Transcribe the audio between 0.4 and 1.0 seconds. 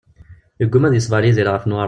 Yeggumma ad